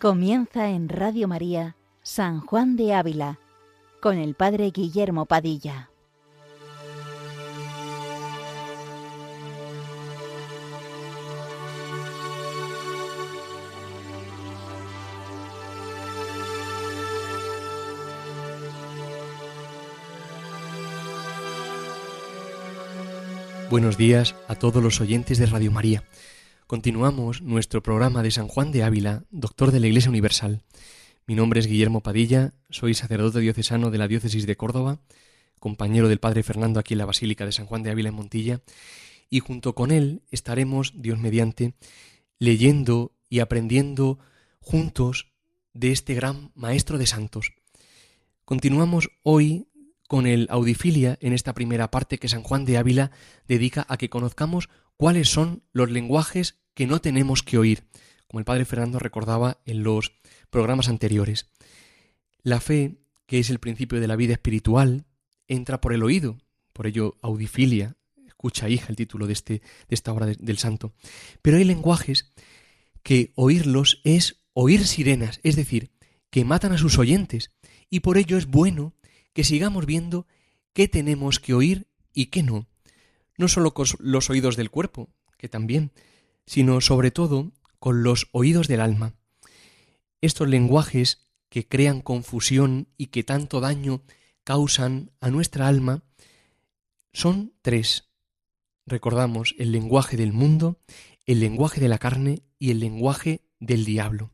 Comienza 0.00 0.68
en 0.68 0.88
Radio 0.88 1.26
María 1.26 1.74
San 2.04 2.38
Juan 2.38 2.76
de 2.76 2.94
Ávila 2.94 3.40
con 4.00 4.16
el 4.16 4.36
Padre 4.36 4.70
Guillermo 4.70 5.26
Padilla. 5.26 5.90
Buenos 23.68 23.96
días 23.96 24.36
a 24.46 24.54
todos 24.54 24.80
los 24.80 25.00
oyentes 25.00 25.38
de 25.38 25.46
Radio 25.46 25.72
María. 25.72 26.04
Continuamos 26.68 27.40
nuestro 27.40 27.82
programa 27.82 28.22
de 28.22 28.30
San 28.30 28.46
Juan 28.46 28.72
de 28.72 28.82
Ávila, 28.82 29.24
doctor 29.30 29.72
de 29.72 29.80
la 29.80 29.86
Iglesia 29.86 30.10
Universal. 30.10 30.64
Mi 31.26 31.34
nombre 31.34 31.60
es 31.60 31.66
Guillermo 31.66 32.02
Padilla, 32.02 32.52
soy 32.68 32.92
sacerdote 32.92 33.40
diocesano 33.40 33.90
de 33.90 33.96
la 33.96 34.06
diócesis 34.06 34.46
de 34.46 34.54
Córdoba, 34.54 35.00
compañero 35.58 36.10
del 36.10 36.20
Padre 36.20 36.42
Fernando 36.42 36.78
aquí 36.78 36.92
en 36.92 36.98
la 36.98 37.06
Basílica 37.06 37.46
de 37.46 37.52
San 37.52 37.64
Juan 37.64 37.82
de 37.82 37.90
Ávila 37.90 38.10
en 38.10 38.16
Montilla, 38.16 38.60
y 39.30 39.40
junto 39.40 39.74
con 39.74 39.90
él 39.90 40.20
estaremos, 40.30 40.92
Dios 40.94 41.18
mediante, 41.18 41.72
leyendo 42.38 43.14
y 43.30 43.38
aprendiendo 43.38 44.18
juntos 44.60 45.32
de 45.72 45.92
este 45.92 46.12
gran 46.12 46.52
Maestro 46.54 46.98
de 46.98 47.06
Santos. 47.06 47.54
Continuamos 48.44 49.08
hoy 49.22 49.68
con 50.06 50.26
el 50.26 50.48
Audifilia 50.50 51.16
en 51.22 51.32
esta 51.32 51.54
primera 51.54 51.90
parte 51.90 52.18
que 52.18 52.28
San 52.28 52.42
Juan 52.42 52.66
de 52.66 52.76
Ávila 52.76 53.10
dedica 53.46 53.86
a 53.88 53.96
que 53.96 54.10
conozcamos 54.10 54.68
cuáles 54.98 55.30
son 55.30 55.62
los 55.72 55.90
lenguajes 55.90 56.58
que 56.74 56.86
no 56.86 57.00
tenemos 57.00 57.42
que 57.42 57.56
oír, 57.56 57.84
como 58.26 58.40
el 58.40 58.44
padre 58.44 58.66
Fernando 58.66 58.98
recordaba 58.98 59.62
en 59.64 59.82
los 59.82 60.12
programas 60.50 60.88
anteriores. 60.88 61.46
La 62.42 62.60
fe, 62.60 62.98
que 63.26 63.38
es 63.38 63.48
el 63.48 63.60
principio 63.60 64.00
de 64.00 64.08
la 64.08 64.16
vida 64.16 64.34
espiritual, 64.34 65.06
entra 65.46 65.80
por 65.80 65.94
el 65.94 66.02
oído, 66.02 66.38
por 66.72 66.86
ello 66.86 67.16
audifilia, 67.22 67.96
escucha 68.26 68.68
hija 68.68 68.88
el 68.88 68.96
título 68.96 69.26
de, 69.26 69.32
este, 69.32 69.52
de 69.54 69.94
esta 69.94 70.12
obra 70.12 70.26
del 70.26 70.58
santo. 70.58 70.92
Pero 71.42 71.56
hay 71.56 71.64
lenguajes 71.64 72.30
que 73.02 73.32
oírlos 73.36 74.00
es 74.04 74.42
oír 74.52 74.86
sirenas, 74.86 75.40
es 75.44 75.56
decir, 75.56 75.92
que 76.30 76.44
matan 76.44 76.72
a 76.72 76.78
sus 76.78 76.98
oyentes, 76.98 77.52
y 77.88 78.00
por 78.00 78.18
ello 78.18 78.36
es 78.36 78.46
bueno 78.46 78.94
que 79.32 79.44
sigamos 79.44 79.86
viendo 79.86 80.26
qué 80.72 80.88
tenemos 80.88 81.38
que 81.38 81.54
oír 81.54 81.86
y 82.12 82.26
qué 82.26 82.42
no, 82.42 82.67
no 83.38 83.48
solo 83.48 83.72
con 83.72 83.86
los 84.00 84.28
oídos 84.28 84.56
del 84.56 84.70
cuerpo, 84.70 85.08
que 85.38 85.48
también, 85.48 85.92
sino 86.44 86.80
sobre 86.82 87.10
todo 87.10 87.52
con 87.78 88.02
los 88.02 88.28
oídos 88.32 88.68
del 88.68 88.80
alma. 88.80 89.14
Estos 90.20 90.48
lenguajes 90.48 91.28
que 91.48 91.66
crean 91.66 92.02
confusión 92.02 92.88
y 92.98 93.06
que 93.06 93.24
tanto 93.24 93.60
daño 93.60 94.02
causan 94.44 95.12
a 95.20 95.30
nuestra 95.30 95.68
alma 95.68 96.02
son 97.12 97.54
tres. 97.62 98.10
Recordamos 98.86 99.54
el 99.58 99.72
lenguaje 99.72 100.16
del 100.16 100.32
mundo, 100.32 100.80
el 101.26 101.40
lenguaje 101.40 101.80
de 101.80 101.88
la 101.88 101.98
carne 101.98 102.42
y 102.58 102.70
el 102.70 102.80
lenguaje 102.80 103.42
del 103.60 103.84
diablo. 103.84 104.32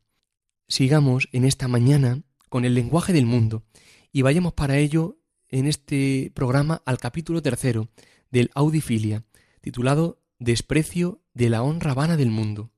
Sigamos 0.68 1.28
en 1.32 1.44
esta 1.44 1.68
mañana 1.68 2.22
con 2.48 2.64
el 2.64 2.74
lenguaje 2.74 3.12
del 3.12 3.26
mundo 3.26 3.64
y 4.12 4.22
vayamos 4.22 4.54
para 4.54 4.78
ello 4.78 5.18
en 5.48 5.66
este 5.66 6.32
programa 6.34 6.82
al 6.86 6.98
capítulo 6.98 7.42
tercero, 7.42 7.88
del 8.34 8.50
Audifilia, 8.56 9.22
titulado 9.60 10.20
Desprecio 10.40 11.22
de 11.34 11.48
la 11.50 11.62
honra 11.62 11.94
vana 11.94 12.16
del 12.16 12.32
mundo. 12.32 12.72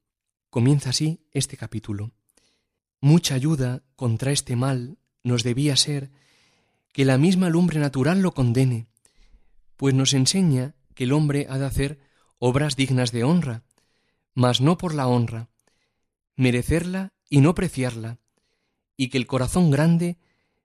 Comienza 0.51 0.91
así 0.91 1.27
este 1.33 1.57
capítulo. 1.57 2.13
Mucha 3.01 3.35
ayuda 3.35 3.83
contra 3.97 4.33
este 4.33 4.55
mal 4.55 4.99
nos 5.25 5.45
debía 5.45 5.75
ser 5.77 6.11
que 6.93 7.07
la 7.07 7.17
misma 7.17 7.49
lumbre 7.49 7.81
natural 7.81 8.21
lo 8.21 8.33
condene, 8.33 8.87
pues 9.79 9.95
nos 9.95 10.13
enseña 10.13 10.75
que 10.95 11.05
el 11.05 11.13
hombre 11.15 11.47
ha 11.49 11.57
de 11.57 11.65
hacer 11.65 12.01
obras 12.39 12.77
dignas 12.77 13.11
de 13.11 13.25
honra, 13.25 13.63
mas 14.35 14.61
no 14.61 14.77
por 14.77 14.93
la 14.93 15.09
honra, 15.09 15.49
merecerla 16.35 17.15
y 17.31 17.41
no 17.41 17.55
preciarla, 17.55 18.19
y 18.95 19.09
que 19.09 19.17
el 19.17 19.27
corazón 19.27 19.71
grande 19.71 20.19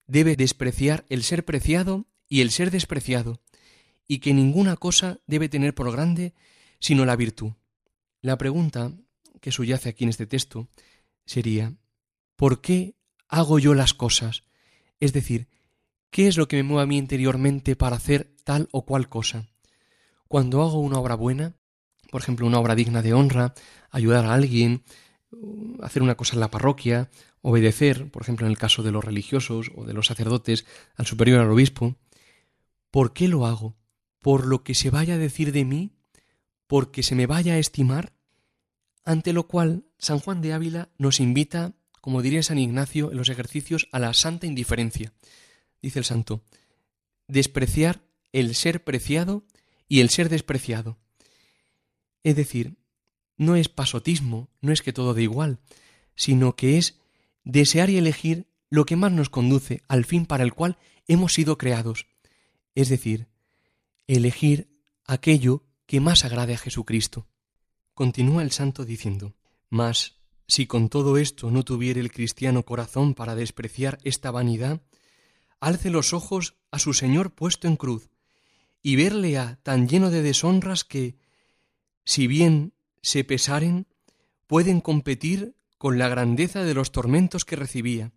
debe 0.06 0.36
despreciar 0.36 1.06
el 1.08 1.24
ser 1.24 1.46
preciado 1.46 2.08
y 2.28 2.42
el 2.42 2.52
ser 2.52 2.72
despreciado, 2.72 3.40
y 4.08 4.20
que 4.20 4.34
ninguna 4.34 4.76
cosa 4.76 5.20
debe 5.28 5.50
tener 5.50 5.74
por 5.74 5.92
grande 5.92 6.34
sino 6.80 7.06
la 7.06 7.16
virtud. 7.16 7.54
La 8.22 8.38
pregunta 8.38 8.92
que 9.40 9.52
subyace 9.52 9.90
aquí 9.90 10.04
en 10.04 10.10
este 10.10 10.28
texto 10.28 10.68
sería 11.26 11.74
¿por 12.36 12.62
qué 12.62 12.96
hago 13.28 13.60
yo 13.60 13.74
las 13.74 13.94
cosas? 13.94 14.44
Es 15.00 15.14
decir, 15.14 15.48
¿qué 16.10 16.28
es 16.28 16.38
lo 16.38 16.48
que 16.48 16.58
me 16.58 16.64
mueve 16.64 16.84
a 16.84 16.86
mí 16.88 16.98
interiormente 16.98 17.76
para 17.76 17.96
hacer 17.96 18.36
tal 18.44 18.68
o 18.72 18.86
cual 18.86 19.10
cosa? 19.10 19.48
Cuando 20.28 20.62
hago 20.62 20.80
una 20.80 21.00
obra 21.00 21.16
buena, 21.16 21.56
por 22.12 22.22
ejemplo, 22.22 22.46
una 22.46 22.60
obra 22.60 22.76
digna 22.76 23.02
de 23.02 23.14
honra, 23.14 23.54
ayudar 23.90 24.26
a 24.26 24.34
alguien, 24.34 24.84
hacer 25.82 26.04
una 26.04 26.16
cosa 26.16 26.36
en 26.36 26.42
la 26.42 26.52
parroquia, 26.52 27.10
obedecer, 27.42 28.12
por 28.12 28.22
ejemplo, 28.22 28.46
en 28.46 28.52
el 28.52 28.58
caso 28.58 28.84
de 28.84 28.92
los 28.92 29.04
religiosos 29.04 29.72
o 29.76 29.86
de 29.86 29.94
los 29.94 30.08
sacerdotes, 30.08 30.66
al 30.96 31.06
superior 31.06 31.40
al 31.40 31.52
obispo, 31.52 31.96
¿por 32.92 33.14
qué 33.14 33.28
lo 33.28 33.46
hago? 33.46 33.76
Por 34.22 34.46
lo 34.46 34.64
que 34.64 34.76
se 34.76 34.90
vaya 34.90 35.16
a 35.16 35.18
decir 35.18 35.52
de 35.52 35.66
mí, 35.66 35.92
porque 36.68 37.04
se 37.04 37.16
me 37.16 37.28
vaya 37.28 37.54
a 37.54 37.58
estimar, 37.58 38.14
ante 39.04 39.34
lo 39.34 39.48
cual 39.48 39.86
San 39.98 40.20
Juan 40.20 40.42
de 40.42 40.54
Ávila 40.54 40.90
nos 40.98 41.20
invita, 41.20 41.74
como 42.00 42.22
diría 42.22 42.44
San 42.44 42.60
Ignacio 42.60 43.12
en 43.12 43.18
los 43.18 43.30
ejercicios, 43.30 43.90
a 43.92 44.00
la 44.00 44.14
santa 44.14 44.46
indiferencia. 44.46 45.14
Dice 45.82 46.00
el 46.00 46.06
santo, 46.06 46.44
despreciar 47.28 48.04
el 48.32 48.56
ser 48.56 48.84
preciado 48.84 49.44
y 49.88 50.00
el 50.00 50.10
ser 50.10 50.30
despreciado. 50.30 50.98
Es 52.24 52.36
decir, 52.36 52.78
no 53.38 53.56
es 53.56 53.68
pasotismo, 53.68 54.50
no 54.62 54.72
es 54.72 54.82
que 54.84 54.94
todo 54.94 55.16
dé 55.16 55.24
igual, 55.24 55.60
sino 56.16 56.56
que 56.56 56.78
es 56.78 57.00
desear 57.44 57.90
y 57.90 57.98
elegir 57.98 58.48
lo 58.70 58.86
que 58.86 58.96
más 58.96 59.12
nos 59.12 59.30
conduce 59.30 59.82
al 59.88 60.06
fin 60.06 60.28
para 60.28 60.44
el 60.44 60.54
cual 60.54 60.78
hemos 61.08 61.34
sido 61.34 61.58
creados, 61.58 62.06
es 62.76 62.90
decir, 62.90 63.31
elegir 64.08 64.70
aquello 65.06 65.64
que 65.86 66.00
más 66.00 66.26
agrade 66.26 66.54
a 66.54 66.58
Jesucristo. 66.58 67.28
Continúa 67.94 68.44
el 68.44 68.52
santo 68.52 68.86
diciendo, 68.86 69.36
Mas, 69.70 70.22
si 70.48 70.68
con 70.68 70.90
todo 70.90 71.18
esto 71.18 71.52
no 71.52 71.64
tuviere 71.64 72.02
el 72.02 72.12
cristiano 72.12 72.64
corazón 72.64 73.14
para 73.14 73.36
despreciar 73.36 74.00
esta 74.04 74.32
vanidad, 74.32 74.82
alce 75.60 75.90
los 75.90 76.14
ojos 76.14 76.56
a 76.72 76.80
su 76.80 76.94
Señor 76.94 77.34
puesto 77.34 77.68
en 77.68 77.76
cruz, 77.76 78.10
y 78.82 78.96
verle 78.96 79.38
a 79.38 79.60
tan 79.64 79.88
lleno 79.88 80.10
de 80.10 80.22
deshonras 80.22 80.84
que, 80.84 81.18
si 82.04 82.28
bien 82.28 82.74
se 83.02 83.24
pesaren, 83.24 83.88
pueden 84.48 84.82
competir 84.82 85.56
con 85.78 85.98
la 85.98 86.10
grandeza 86.10 86.64
de 86.64 86.74
los 86.74 86.92
tormentos 86.92 87.46
que 87.46 87.56
recibía. 87.56 88.12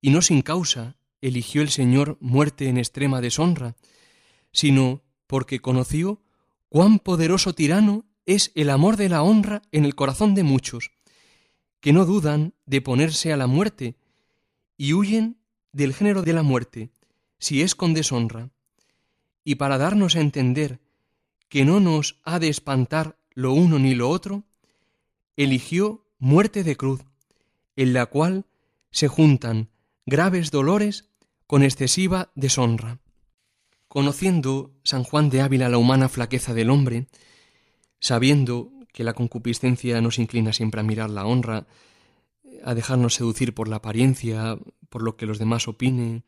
Y 0.00 0.10
no 0.10 0.22
sin 0.22 0.42
causa 0.42 0.96
eligió 1.20 1.62
el 1.62 1.70
Señor 1.70 2.16
muerte 2.20 2.68
en 2.68 2.78
extrema 2.78 3.20
deshonra, 3.20 3.76
sino 4.52 5.02
porque 5.26 5.60
conoció 5.60 6.20
cuán 6.68 6.98
poderoso 6.98 7.54
tirano 7.54 8.04
es 8.26 8.52
el 8.54 8.70
amor 8.70 8.96
de 8.96 9.08
la 9.08 9.22
honra 9.22 9.62
en 9.72 9.84
el 9.84 9.94
corazón 9.94 10.34
de 10.34 10.42
muchos, 10.42 10.90
que 11.80 11.92
no 11.92 12.04
dudan 12.04 12.54
de 12.66 12.80
ponerse 12.80 13.32
a 13.32 13.36
la 13.36 13.46
muerte 13.46 13.96
y 14.76 14.92
huyen 14.94 15.38
del 15.72 15.94
género 15.94 16.22
de 16.22 16.32
la 16.32 16.42
muerte, 16.42 16.90
si 17.38 17.62
es 17.62 17.74
con 17.74 17.94
deshonra. 17.94 18.50
Y 19.44 19.56
para 19.56 19.78
darnos 19.78 20.14
a 20.14 20.20
entender 20.20 20.80
que 21.48 21.64
no 21.64 21.80
nos 21.80 22.20
ha 22.22 22.38
de 22.38 22.48
espantar 22.48 23.18
lo 23.34 23.52
uno 23.52 23.78
ni 23.78 23.94
lo 23.94 24.08
otro, 24.08 24.44
eligió 25.36 26.04
muerte 26.18 26.62
de 26.62 26.76
cruz, 26.76 27.00
en 27.76 27.92
la 27.92 28.06
cual 28.06 28.46
se 28.90 29.08
juntan 29.08 29.70
graves 30.06 30.50
dolores 30.50 31.08
con 31.46 31.62
excesiva 31.62 32.30
deshonra. 32.34 33.00
Conociendo 33.92 34.72
San 34.84 35.04
Juan 35.04 35.28
de 35.28 35.42
Ávila 35.42 35.68
la 35.68 35.76
humana 35.76 36.08
flaqueza 36.08 36.54
del 36.54 36.70
hombre, 36.70 37.08
sabiendo 38.00 38.72
que 38.90 39.04
la 39.04 39.12
concupiscencia 39.12 40.00
nos 40.00 40.18
inclina 40.18 40.54
siempre 40.54 40.80
a 40.80 40.82
mirar 40.82 41.10
la 41.10 41.26
honra, 41.26 41.66
a 42.64 42.74
dejarnos 42.74 43.12
seducir 43.12 43.52
por 43.52 43.68
la 43.68 43.76
apariencia, 43.76 44.56
por 44.88 45.02
lo 45.02 45.18
que 45.18 45.26
los 45.26 45.38
demás 45.38 45.68
opinen, 45.68 46.24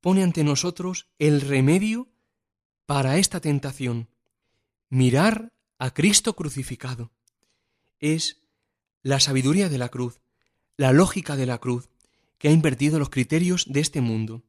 pone 0.00 0.24
ante 0.24 0.42
nosotros 0.42 1.06
el 1.20 1.42
remedio 1.42 2.08
para 2.86 3.18
esta 3.18 3.38
tentación, 3.38 4.08
mirar 4.88 5.52
a 5.78 5.94
Cristo 5.94 6.34
crucificado. 6.34 7.12
Es 8.00 8.40
la 9.00 9.20
sabiduría 9.20 9.68
de 9.68 9.78
la 9.78 9.90
cruz, 9.90 10.18
la 10.76 10.92
lógica 10.92 11.36
de 11.36 11.46
la 11.46 11.58
cruz, 11.58 11.88
que 12.36 12.48
ha 12.48 12.50
invertido 12.50 12.98
los 12.98 13.10
criterios 13.10 13.64
de 13.68 13.78
este 13.78 14.00
mundo. 14.00 14.42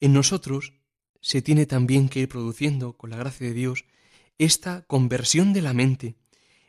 En 0.00 0.12
nosotros 0.12 0.72
se 1.20 1.42
tiene 1.42 1.66
también 1.66 2.08
que 2.08 2.20
ir 2.20 2.28
produciendo, 2.28 2.94
con 2.94 3.10
la 3.10 3.16
gracia 3.16 3.46
de 3.46 3.54
Dios, 3.54 3.84
esta 4.38 4.82
conversión 4.82 5.52
de 5.52 5.62
la 5.62 5.72
mente, 5.72 6.16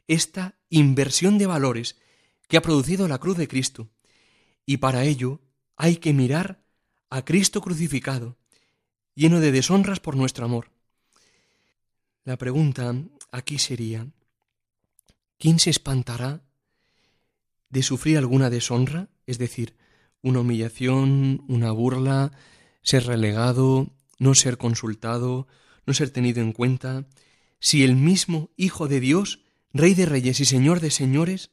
esta 0.07 0.57
inversión 0.69 1.38
de 1.38 1.46
valores 1.46 1.98
que 2.48 2.57
ha 2.57 2.62
producido 2.62 3.07
la 3.07 3.19
cruz 3.19 3.38
de 3.38 3.48
Cristo. 3.48 3.90
Y 4.66 4.78
para 4.78 5.04
ello 5.04 5.40
hay 5.75 5.98
que 5.98 6.13
mirar 6.13 6.62
a 7.10 7.24
Cristo 7.24 7.62
crucificado, 7.62 8.38
lleno 9.16 9.40
de 9.40 9.51
deshonras 9.51 10.00
por 10.00 10.16
nuestro 10.16 10.46
amor. 10.46 10.72
La 12.24 12.38
pregunta 12.38 12.94
aquí 13.31 13.60
sería, 13.60 14.07
¿quién 15.38 15.60
se 15.60 15.69
espantará 15.69 16.42
de 17.69 17.84
sufrir 17.84 18.18
alguna 18.18 18.50
deshonra? 18.50 19.10
Es 19.25 19.38
decir, 19.38 19.75
una 20.22 20.42
humillación, 20.42 21.46
una 21.48 21.72
burla, 21.72 22.31
ser 22.81 23.06
relegado, 23.06 23.92
no 24.19 24.36
ser 24.36 24.57
consultado, 24.57 25.48
no 25.86 25.94
ser 25.94 26.12
tenido 26.12 26.42
en 26.42 26.51
cuenta, 26.51 27.07
si 27.60 27.83
el 27.83 27.95
mismo 27.95 28.51
Hijo 28.56 28.88
de 28.88 29.00
Dios, 29.00 29.42
Rey 29.74 29.94
de 29.95 30.06
Reyes 30.06 30.39
y 30.39 30.45
Señor 30.45 30.80
de 30.81 30.92
Señores, 30.92 31.51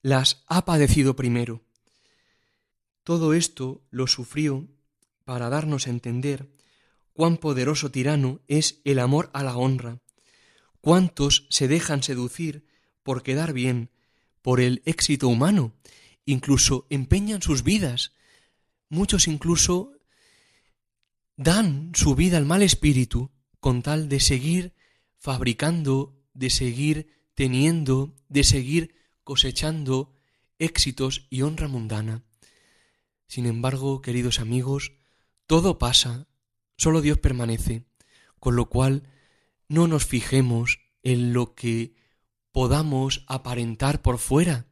las 0.00 0.44
ha 0.46 0.64
padecido 0.64 1.16
primero. 1.16 1.64
Todo 3.04 3.34
esto 3.34 3.82
lo 3.90 4.06
sufrió 4.06 4.68
para 5.24 5.48
darnos 5.48 5.86
a 5.86 5.90
entender 5.90 6.48
cuán 7.12 7.36
poderoso 7.36 7.90
tirano 7.90 8.40
es 8.46 8.80
el 8.84 8.98
amor 8.98 9.30
a 9.32 9.42
la 9.42 9.56
honra, 9.56 10.00
cuántos 10.80 11.46
se 11.50 11.68
dejan 11.68 12.02
seducir 12.02 12.64
por 13.02 13.22
quedar 13.22 13.52
bien, 13.52 13.90
por 14.40 14.60
el 14.60 14.82
éxito 14.84 15.28
humano, 15.28 15.74
incluso 16.24 16.86
empeñan 16.90 17.42
sus 17.42 17.64
vidas, 17.64 18.12
muchos 18.88 19.26
incluso 19.26 19.92
dan 21.38 21.92
su 21.94 22.16
vida 22.16 22.36
al 22.36 22.44
mal 22.44 22.62
espíritu 22.62 23.30
con 23.60 23.80
tal 23.80 24.08
de 24.08 24.18
seguir 24.18 24.74
fabricando, 25.18 26.20
de 26.34 26.50
seguir 26.50 27.10
teniendo, 27.34 28.16
de 28.28 28.42
seguir 28.42 28.96
cosechando 29.22 30.12
éxitos 30.58 31.28
y 31.30 31.42
honra 31.42 31.68
mundana. 31.68 32.24
Sin 33.28 33.46
embargo, 33.46 34.02
queridos 34.02 34.40
amigos, 34.40 34.92
todo 35.46 35.78
pasa, 35.78 36.26
solo 36.76 37.00
Dios 37.02 37.18
permanece, 37.18 37.84
con 38.40 38.56
lo 38.56 38.68
cual 38.68 39.04
no 39.68 39.86
nos 39.86 40.06
fijemos 40.06 40.80
en 41.04 41.32
lo 41.32 41.54
que 41.54 41.94
podamos 42.50 43.24
aparentar 43.28 44.02
por 44.02 44.18
fuera, 44.18 44.66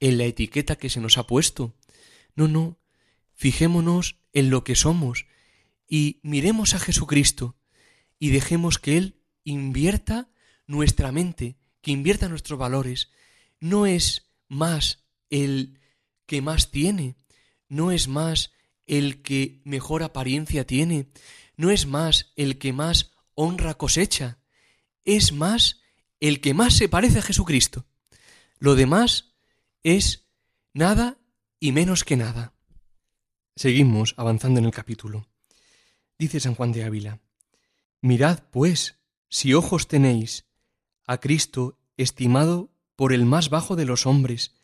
en 0.00 0.18
la 0.18 0.24
etiqueta 0.24 0.74
que 0.74 0.90
se 0.90 1.00
nos 1.00 1.18
ha 1.18 1.28
puesto. 1.28 1.76
No, 2.34 2.48
no, 2.48 2.80
fijémonos 3.32 4.16
en 4.32 4.50
lo 4.50 4.64
que 4.64 4.74
somos 4.74 5.26
y 5.90 6.20
miremos 6.22 6.74
a 6.74 6.78
Jesucristo 6.78 7.56
y 8.20 8.30
dejemos 8.30 8.78
que 8.78 8.96
Él 8.96 9.20
invierta 9.42 10.30
nuestra 10.68 11.10
mente, 11.10 11.58
que 11.82 11.90
invierta 11.90 12.28
nuestros 12.28 12.58
valores. 12.58 13.10
No 13.58 13.86
es 13.86 14.30
más 14.48 15.04
el 15.30 15.80
que 16.26 16.42
más 16.42 16.70
tiene, 16.70 17.16
no 17.68 17.90
es 17.90 18.06
más 18.06 18.52
el 18.86 19.20
que 19.22 19.60
mejor 19.64 20.04
apariencia 20.04 20.64
tiene, 20.64 21.10
no 21.56 21.70
es 21.70 21.86
más 21.86 22.32
el 22.36 22.58
que 22.58 22.72
más 22.72 23.10
honra 23.34 23.74
cosecha, 23.74 24.38
es 25.04 25.32
más 25.32 25.80
el 26.20 26.40
que 26.40 26.54
más 26.54 26.74
se 26.74 26.88
parece 26.88 27.18
a 27.18 27.22
Jesucristo. 27.22 27.84
Lo 28.58 28.76
demás 28.76 29.34
es 29.82 30.28
nada 30.72 31.18
y 31.58 31.72
menos 31.72 32.04
que 32.04 32.16
nada. 32.16 32.54
Seguimos 33.56 34.14
avanzando 34.16 34.60
en 34.60 34.66
el 34.66 34.72
capítulo. 34.72 35.26
Dice 36.20 36.38
San 36.38 36.54
Juan 36.54 36.70
de 36.72 36.84
Ávila, 36.84 37.18
Mirad, 38.02 38.40
pues, 38.50 39.00
si 39.30 39.54
ojos 39.54 39.88
tenéis, 39.88 40.44
a 41.06 41.18
Cristo 41.18 41.78
estimado 41.96 42.74
por 42.94 43.14
el 43.14 43.24
más 43.24 43.48
bajo 43.48 43.74
de 43.74 43.86
los 43.86 44.04
hombres, 44.04 44.54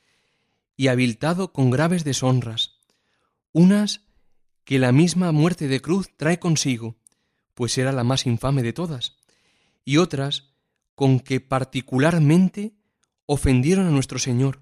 y 0.77 0.89
aviltado 0.89 1.55
con 1.55 1.71
graves 1.71 2.05
deshonras, 2.05 2.77
unas 3.53 4.03
que 4.65 4.79
la 4.79 4.93
misma 4.93 5.33
muerte 5.33 5.67
de 5.67 5.81
cruz 5.81 6.11
trae 6.19 6.39
consigo, 6.39 6.99
pues 7.55 7.79
era 7.79 7.91
la 7.91 8.05
más 8.05 8.27
infame 8.27 8.63
de 8.63 8.75
todas, 8.75 9.17
y 9.83 9.97
otras 9.97 10.51
con 10.95 11.21
que 11.21 11.41
particularmente 11.41 12.75
ofendieron 13.25 13.87
a 13.87 13.91
nuestro 13.93 14.19
Señor, 14.19 14.61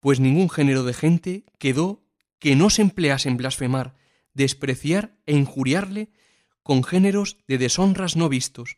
pues 0.00 0.18
ningún 0.18 0.48
género 0.48 0.82
de 0.82 0.94
gente 0.94 1.44
quedó 1.58 2.02
que 2.38 2.56
no 2.56 2.70
se 2.70 2.80
emplease 2.80 3.28
en 3.28 3.36
blasfemar, 3.36 4.05
despreciar 4.36 5.16
e 5.24 5.34
injuriarle 5.34 6.10
con 6.62 6.84
géneros 6.84 7.38
de 7.48 7.58
deshonras 7.58 8.16
no 8.16 8.28
vistos, 8.28 8.76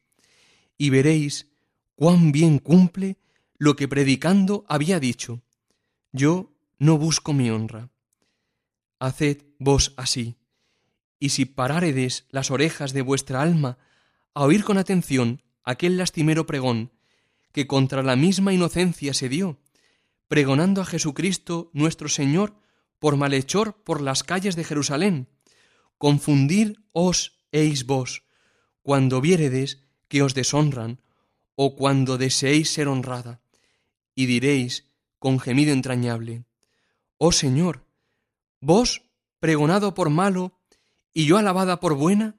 y 0.78 0.90
veréis 0.90 1.50
cuán 1.96 2.30
bien 2.30 2.58
cumple 2.58 3.18
lo 3.58 3.74
que 3.74 3.88
predicando 3.88 4.64
había 4.68 5.00
dicho. 5.00 5.42
Yo 6.12 6.54
no 6.78 6.96
busco 6.96 7.32
mi 7.32 7.50
honra. 7.50 7.90
Haced 9.00 9.42
vos 9.58 9.94
así, 9.96 10.36
y 11.18 11.30
si 11.30 11.44
paráredes 11.44 12.26
las 12.30 12.50
orejas 12.52 12.92
de 12.92 13.02
vuestra 13.02 13.42
alma 13.42 13.78
a 14.34 14.44
oír 14.44 14.62
con 14.62 14.78
atención 14.78 15.42
aquel 15.64 15.96
lastimero 15.96 16.46
pregón 16.46 16.92
que 17.50 17.66
contra 17.66 18.04
la 18.04 18.14
misma 18.14 18.52
inocencia 18.52 19.12
se 19.12 19.28
dio, 19.28 19.58
pregonando 20.28 20.82
a 20.82 20.84
Jesucristo 20.84 21.70
nuestro 21.72 22.08
Señor 22.08 22.54
por 23.00 23.16
malhechor 23.16 23.82
por 23.82 24.00
las 24.00 24.22
calles 24.22 24.54
de 24.54 24.64
Jerusalén, 24.64 25.28
confundir 25.98 26.80
os 26.92 27.42
eis 27.52 27.84
vos, 27.86 28.24
cuando 28.82 29.20
viéredes 29.20 29.84
que 30.08 30.22
os 30.22 30.34
deshonran, 30.34 31.02
o 31.54 31.76
cuando 31.76 32.18
deseéis 32.18 32.70
ser 32.70 32.88
honrada, 32.88 33.42
y 34.14 34.26
diréis 34.26 34.88
con 35.18 35.38
gemido 35.38 35.72
entrañable, 35.72 36.44
Oh 37.18 37.32
Señor, 37.32 37.84
vos 38.60 39.02
pregonado 39.40 39.94
por 39.94 40.08
malo 40.10 40.60
y 41.12 41.26
yo 41.26 41.36
alabada 41.36 41.80
por 41.80 41.94
buena, 41.94 42.38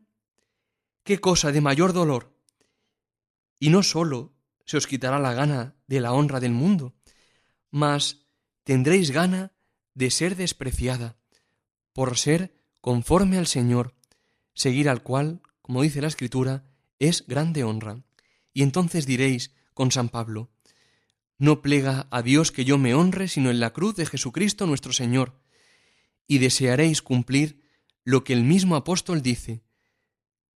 qué 1.03 1.19
cosa 1.19 1.51
de 1.51 1.59
mayor 1.59 1.91
dolor. 1.91 2.33
Y 3.59 3.69
no 3.69 3.83
sólo 3.83 4.33
se 4.65 4.77
os 4.77 4.87
quitará 4.87 5.19
la 5.19 5.33
gana 5.33 5.75
de 5.87 5.99
la 5.99 6.13
honra 6.13 6.39
del 6.39 6.53
mundo, 6.53 6.95
mas 7.71 8.25
tendréis 8.63 9.11
gana 9.11 9.51
de 9.95 10.11
ser 10.11 10.35
despreciada, 10.35 11.17
por 11.91 12.17
ser 12.17 12.58
conforme 12.81 13.37
al 13.37 13.47
Señor, 13.47 13.95
seguir 14.53 14.89
al 14.89 15.03
cual, 15.03 15.41
como 15.61 15.81
dice 15.81 16.01
la 16.01 16.07
Escritura, 16.07 16.65
es 16.99 17.25
grande 17.27 17.63
honra. 17.63 18.03
Y 18.53 18.63
entonces 18.63 19.05
diréis 19.05 19.53
con 19.73 19.91
San 19.91 20.09
Pablo, 20.09 20.51
no 21.37 21.61
plega 21.61 22.07
a 22.11 22.21
Dios 22.21 22.51
que 22.51 22.65
yo 22.65 22.77
me 22.77 22.93
honre 22.93 23.29
sino 23.29 23.49
en 23.49 23.59
la 23.61 23.71
cruz 23.71 23.95
de 23.95 24.05
Jesucristo 24.05 24.67
nuestro 24.67 24.91
Señor, 24.91 25.41
y 26.27 26.37
desearéis 26.37 27.01
cumplir 27.01 27.63
lo 28.03 28.23
que 28.23 28.33
el 28.33 28.43
mismo 28.43 28.75
apóstol 28.75 29.21
dice, 29.21 29.63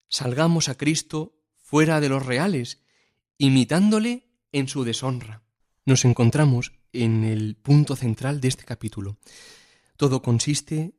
salgamos 0.10 0.70
a 0.70 0.76
Cristo 0.76 1.40
fuera 1.56 2.00
de 2.00 2.10
los 2.10 2.26
reales, 2.26 2.84
imitándole 3.38 4.28
en 4.52 4.68
su 4.68 4.84
deshonra. 4.84 5.44
Nos 5.86 6.06
encontramos 6.06 6.74
en 6.92 7.24
el 7.24 7.56
punto 7.56 7.96
central 7.96 8.40
de 8.40 8.48
este 8.50 8.64
capítulo. 8.64 9.18
Todo 9.98 10.22
consiste, 10.22 10.94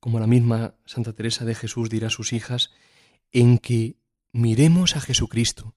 como 0.00 0.20
la 0.20 0.26
misma 0.26 0.74
Santa 0.84 1.12
Teresa 1.12 1.44
de 1.44 1.54
Jesús 1.54 1.90
dirá 1.90 2.08
a 2.08 2.10
sus 2.10 2.32
hijas, 2.32 2.70
en 3.32 3.58
que 3.58 3.96
miremos 4.32 4.96
a 4.96 5.00
Jesucristo. 5.00 5.74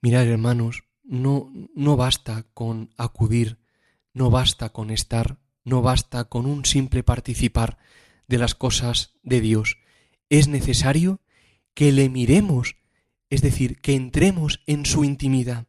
Mirad, 0.00 0.26
hermanos, 0.26 0.84
no, 1.02 1.52
no 1.74 1.96
basta 1.96 2.46
con 2.54 2.90
acudir, 2.96 3.58
no 4.12 4.30
basta 4.30 4.70
con 4.70 4.90
estar, 4.90 5.38
no 5.64 5.82
basta 5.82 6.24
con 6.24 6.46
un 6.46 6.64
simple 6.64 7.02
participar 7.02 7.78
de 8.28 8.38
las 8.38 8.54
cosas 8.54 9.14
de 9.22 9.40
Dios. 9.40 9.78
Es 10.28 10.48
necesario 10.48 11.20
que 11.74 11.92
le 11.92 12.08
miremos, 12.08 12.76
es 13.30 13.42
decir, 13.42 13.80
que 13.80 13.94
entremos 13.94 14.62
en 14.66 14.86
su 14.86 15.04
intimidad. 15.04 15.66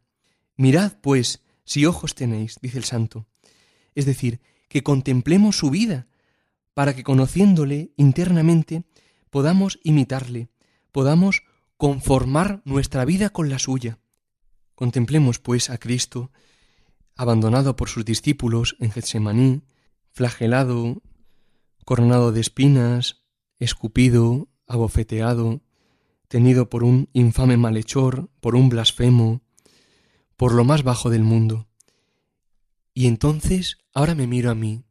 Mirad, 0.56 0.98
pues, 1.00 1.42
si 1.64 1.84
ojos 1.84 2.14
tenéis, 2.14 2.58
dice 2.62 2.78
el 2.78 2.84
santo. 2.84 3.26
Es 3.94 4.06
decir, 4.06 4.40
que 4.68 4.82
contemplemos 4.82 5.56
su 5.56 5.70
vida, 5.70 6.06
para 6.76 6.94
que 6.94 7.04
conociéndole 7.04 7.94
internamente 7.96 8.84
podamos 9.30 9.80
imitarle, 9.82 10.50
podamos 10.92 11.42
conformar 11.78 12.60
nuestra 12.66 13.06
vida 13.06 13.30
con 13.30 13.48
la 13.48 13.58
suya. 13.58 13.98
Contemplemos, 14.74 15.38
pues, 15.38 15.70
a 15.70 15.78
Cristo, 15.78 16.32
abandonado 17.14 17.76
por 17.76 17.88
sus 17.88 18.04
discípulos 18.04 18.76
en 18.78 18.90
Getsemaní, 18.90 19.62
flagelado, 20.12 21.00
coronado 21.86 22.30
de 22.30 22.42
espinas, 22.42 23.24
escupido, 23.58 24.50
abofeteado, 24.66 25.62
tenido 26.28 26.68
por 26.68 26.84
un 26.84 27.08
infame 27.14 27.56
malhechor, 27.56 28.28
por 28.42 28.54
un 28.54 28.68
blasfemo, 28.68 29.40
por 30.36 30.52
lo 30.52 30.62
más 30.64 30.82
bajo 30.82 31.08
del 31.08 31.22
mundo. 31.22 31.68
Y 32.92 33.06
entonces 33.06 33.78
ahora 33.94 34.14
me 34.14 34.26
miro 34.26 34.50
a 34.50 34.54
mí, 34.54 34.84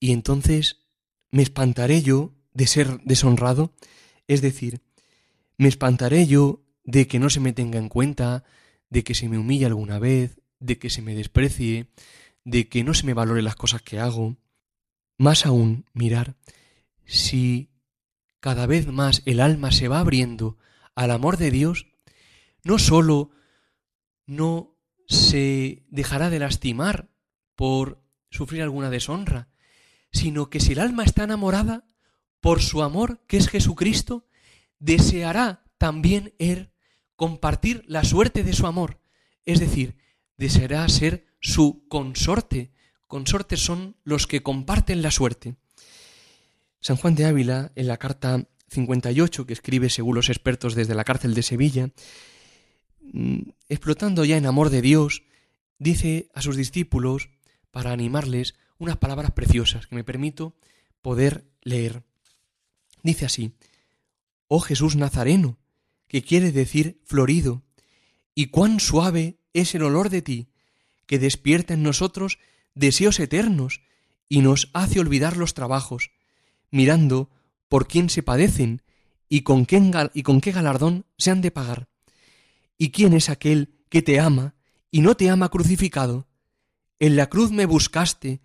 y 0.00 0.12
entonces 0.12 0.86
me 1.30 1.42
espantaré 1.42 2.02
yo 2.02 2.34
de 2.52 2.66
ser 2.66 3.00
deshonrado, 3.02 3.74
es 4.28 4.40
decir, 4.42 4.82
me 5.58 5.68
espantaré 5.68 6.26
yo 6.26 6.62
de 6.84 7.06
que 7.06 7.18
no 7.18 7.30
se 7.30 7.40
me 7.40 7.52
tenga 7.52 7.78
en 7.78 7.88
cuenta, 7.88 8.44
de 8.90 9.04
que 9.04 9.14
se 9.14 9.28
me 9.28 9.38
humille 9.38 9.66
alguna 9.66 9.98
vez, 9.98 10.40
de 10.60 10.78
que 10.78 10.90
se 10.90 11.02
me 11.02 11.14
desprecie, 11.14 11.88
de 12.44 12.68
que 12.68 12.84
no 12.84 12.94
se 12.94 13.06
me 13.06 13.14
valore 13.14 13.42
las 13.42 13.56
cosas 13.56 13.82
que 13.82 13.98
hago. 13.98 14.36
Más 15.18 15.46
aún, 15.46 15.86
mirar 15.92 16.36
si 17.06 17.70
cada 18.40 18.66
vez 18.66 18.86
más 18.86 19.22
el 19.24 19.40
alma 19.40 19.72
se 19.72 19.88
va 19.88 20.00
abriendo 20.00 20.58
al 20.94 21.10
amor 21.10 21.36
de 21.36 21.50
Dios, 21.50 21.86
no 22.62 22.78
sólo 22.78 23.30
no 24.26 24.76
se 25.06 25.84
dejará 25.88 26.30
de 26.30 26.40
lastimar 26.40 27.08
por 27.54 28.02
sufrir 28.30 28.62
alguna 28.62 28.90
deshonra, 28.90 29.48
sino 30.16 30.50
que 30.50 30.60
si 30.60 30.72
el 30.72 30.80
alma 30.80 31.04
está 31.04 31.24
enamorada 31.24 31.84
por 32.40 32.62
su 32.62 32.82
amor, 32.82 33.20
que 33.26 33.36
es 33.36 33.48
Jesucristo, 33.48 34.26
deseará 34.78 35.64
también 35.78 36.34
él 36.38 36.70
compartir 37.16 37.84
la 37.86 38.04
suerte 38.04 38.42
de 38.42 38.52
su 38.52 38.66
amor, 38.66 39.00
es 39.44 39.60
decir, 39.60 39.96
deseará 40.36 40.88
ser 40.88 41.26
su 41.40 41.86
consorte. 41.88 42.72
Consortes 43.06 43.60
son 43.60 43.96
los 44.04 44.26
que 44.26 44.42
comparten 44.42 45.02
la 45.02 45.10
suerte. 45.10 45.56
San 46.80 46.96
Juan 46.96 47.14
de 47.14 47.24
Ávila, 47.24 47.72
en 47.74 47.86
la 47.86 47.96
carta 47.96 48.46
58 48.68 49.46
que 49.46 49.52
escribe 49.52 49.90
según 49.90 50.16
los 50.16 50.28
expertos 50.28 50.74
desde 50.74 50.94
la 50.94 51.04
cárcel 51.04 51.34
de 51.34 51.42
Sevilla, 51.42 51.90
mm, 53.00 53.50
explotando 53.68 54.24
ya 54.24 54.36
en 54.36 54.46
amor 54.46 54.70
de 54.70 54.82
Dios, 54.82 55.22
dice 55.78 56.28
a 56.34 56.42
sus 56.42 56.56
discípulos, 56.56 57.30
para 57.70 57.92
animarles, 57.92 58.54
unas 58.78 58.96
palabras 58.96 59.30
preciosas 59.32 59.86
que 59.86 59.94
me 59.94 60.04
permito 60.04 60.56
poder 61.02 61.46
leer. 61.62 62.02
Dice 63.02 63.26
así, 63.26 63.52
Oh 64.48 64.60
Jesús 64.60 64.96
Nazareno, 64.96 65.58
que 66.08 66.22
quiere 66.22 66.52
decir 66.52 67.00
florido, 67.04 67.62
y 68.34 68.46
cuán 68.46 68.80
suave 68.80 69.38
es 69.52 69.74
el 69.74 69.82
olor 69.82 70.10
de 70.10 70.22
ti, 70.22 70.48
que 71.06 71.18
despierta 71.18 71.74
en 71.74 71.82
nosotros 71.82 72.38
deseos 72.74 73.18
eternos 73.20 73.80
y 74.28 74.40
nos 74.40 74.70
hace 74.72 75.00
olvidar 75.00 75.36
los 75.36 75.54
trabajos, 75.54 76.10
mirando 76.70 77.30
por 77.68 77.88
quién 77.88 78.10
se 78.10 78.22
padecen 78.22 78.82
y 79.28 79.42
con, 79.42 79.66
qué, 79.66 79.80
y 80.14 80.22
con 80.22 80.40
qué 80.40 80.52
galardón 80.52 81.06
se 81.18 81.30
han 81.30 81.40
de 81.40 81.50
pagar. 81.50 81.88
¿Y 82.78 82.90
quién 82.90 83.12
es 83.14 83.30
aquel 83.30 83.74
que 83.88 84.02
te 84.02 84.20
ama 84.20 84.54
y 84.90 85.00
no 85.00 85.16
te 85.16 85.30
ama 85.30 85.48
crucificado? 85.48 86.28
En 86.98 87.16
la 87.16 87.28
cruz 87.28 87.50
me 87.50 87.66
buscaste, 87.66 88.40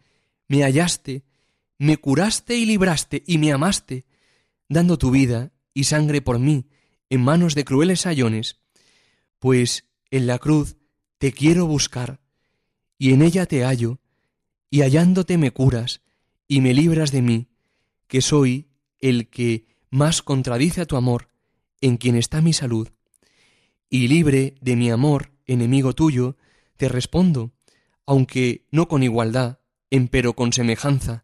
me 0.52 0.66
hallaste, 0.66 1.24
me 1.80 1.96
curaste 1.96 2.58
y 2.58 2.66
libraste 2.66 3.24
y 3.26 3.38
me 3.38 3.54
amaste, 3.54 4.06
dando 4.68 4.98
tu 4.98 5.10
vida 5.10 5.54
y 5.74 5.86
sangre 5.86 6.22
por 6.22 6.40
mí 6.40 6.68
en 7.10 7.22
manos 7.22 7.56
de 7.56 7.64
crueles 7.64 8.02
sayones, 8.02 8.60
pues 9.40 9.86
en 10.10 10.28
la 10.28 10.40
cruz 10.40 10.76
te 11.20 11.32
quiero 11.32 11.68
buscar, 11.68 12.20
y 12.98 13.14
en 13.14 13.22
ella 13.22 13.46
te 13.46 13.64
hallo, 13.64 14.02
y 14.70 14.82
hallándote 14.82 15.38
me 15.38 15.52
curas, 15.52 16.02
y 16.50 16.60
me 16.60 16.74
libras 16.74 17.14
de 17.14 17.22
mí, 17.22 17.48
que 18.08 18.20
soy 18.20 18.68
el 19.00 19.30
que 19.30 19.68
más 19.90 20.22
contradice 20.22 20.82
a 20.82 20.86
tu 20.86 20.98
amor, 20.98 21.30
en 21.80 21.96
quien 21.96 22.18
está 22.18 22.42
mi 22.42 22.52
salud. 22.52 22.90
Y 23.90 24.10
libre 24.10 24.56
de 24.60 24.76
mi 24.76 24.92
amor, 24.92 25.32
enemigo 25.46 25.96
tuyo, 25.96 26.36
te 26.76 26.90
respondo, 26.90 27.54
aunque 28.06 28.68
no 28.70 28.90
con 28.90 29.02
igualdad, 29.02 29.61
empero 29.92 30.34
con 30.34 30.54
semejanza, 30.54 31.24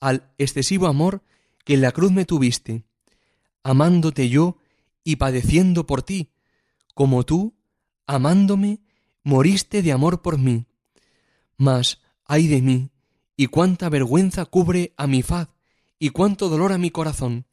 al 0.00 0.32
excesivo 0.38 0.88
amor 0.88 1.22
que 1.64 1.74
en 1.74 1.82
la 1.82 1.92
cruz 1.92 2.10
me 2.10 2.24
tuviste, 2.24 2.84
amándote 3.62 4.28
yo 4.28 4.58
y 5.04 5.16
padeciendo 5.16 5.86
por 5.86 6.02
ti, 6.02 6.32
como 6.94 7.24
tú, 7.24 7.54
amándome, 8.06 8.80
moriste 9.22 9.82
de 9.82 9.92
amor 9.92 10.22
por 10.22 10.38
mí. 10.38 10.66
Mas, 11.56 12.00
ay 12.24 12.48
de 12.48 12.62
mí, 12.62 12.90
y 13.36 13.46
cuánta 13.46 13.88
vergüenza 13.88 14.44
cubre 14.46 14.94
a 14.96 15.06
mi 15.06 15.22
faz, 15.22 15.48
y 15.98 16.10
cuánto 16.10 16.48
dolor 16.48 16.72
a 16.72 16.78
mi 16.78 16.90
corazón, 16.90 17.46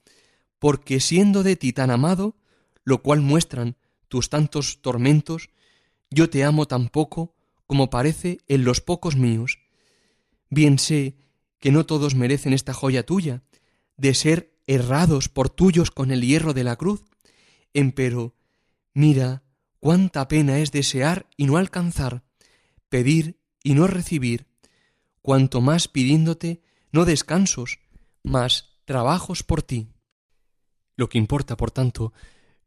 porque 0.60 1.00
siendo 1.00 1.44
de 1.44 1.56
ti 1.56 1.74
tan 1.74 1.92
amado, 1.92 2.38
lo 2.84 3.02
cual 3.02 3.22
muestran 3.22 3.76
tus 4.08 4.30
tantos 4.30 4.82
tormentos, 4.82 5.50
yo 6.10 6.30
te 6.30 6.44
amo 6.44 6.68
tan 6.68 6.90
poco 6.90 7.36
como 7.68 7.90
parece 7.90 8.40
en 8.48 8.64
los 8.64 8.82
pocos 8.82 9.16
míos. 9.16 9.60
Bien 10.54 10.78
sé 10.78 11.16
que 11.58 11.72
no 11.72 11.88
todos 11.88 12.14
merecen 12.14 12.54
esta 12.54 12.76
joya 12.76 13.04
tuya, 13.04 13.42
de 13.98 14.14
ser 14.14 14.54
errados 14.68 15.28
por 15.28 15.50
tuyos 15.50 15.90
con 15.90 16.12
el 16.12 16.22
hierro 16.22 16.54
de 16.54 16.64
la 16.64 16.76
cruz, 16.76 17.04
empero, 17.74 18.36
mira 18.94 19.42
cuánta 19.80 20.28
pena 20.28 20.60
es 20.60 20.72
desear 20.72 21.28
y 21.38 21.48
no 21.48 21.58
alcanzar, 21.58 22.24
pedir 22.88 23.40
y 23.64 23.74
no 23.74 23.88
recibir, 23.88 24.46
cuanto 25.24 25.60
más 25.60 25.88
pidiéndote 25.88 26.62
no 26.92 27.06
descansos, 27.06 27.80
más 28.22 28.78
trabajos 28.86 29.42
por 29.42 29.64
ti. 29.64 29.90
Lo 30.96 31.10
que 31.10 31.18
importa, 31.18 31.58
por 31.58 31.72
tanto, 31.72 32.14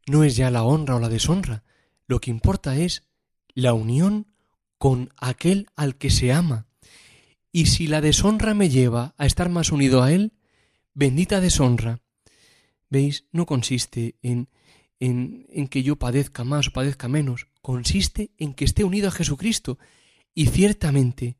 no 0.07 0.25
es 0.25 0.35
ya 0.35 0.51
la 0.51 0.63
honra 0.63 0.97
o 0.97 0.99
la 0.99 1.07
deshonra, 1.07 1.63
lo 2.05 2.19
que 2.19 2.31
importa 2.31 2.75
es 2.75 3.07
la 3.53 3.71
unión 3.71 4.27
con 4.77 5.13
aquel 5.15 5.67
al 5.77 5.97
que 5.97 6.09
se 6.09 6.33
ama. 6.33 6.67
Y 7.57 7.65
si 7.65 7.87
la 7.87 8.01
deshonra 8.01 8.53
me 8.53 8.69
lleva 8.69 9.15
a 9.17 9.25
estar 9.25 9.49
más 9.49 9.71
unido 9.71 10.03
a 10.03 10.11
él, 10.11 10.33
bendita 10.93 11.41
deshonra. 11.41 12.01
¿Veis? 12.87 13.25
No 13.31 13.47
consiste 13.47 14.13
en, 14.21 14.47
en, 14.99 15.47
en 15.49 15.67
que 15.67 15.81
yo 15.81 15.95
padezca 15.95 16.43
más 16.43 16.67
o 16.67 16.71
padezca 16.71 17.07
menos, 17.07 17.47
consiste 17.63 18.29
en 18.37 18.53
que 18.53 18.63
esté 18.63 18.83
unido 18.83 19.07
a 19.07 19.11
Jesucristo. 19.11 19.79
Y 20.35 20.45
ciertamente, 20.49 21.39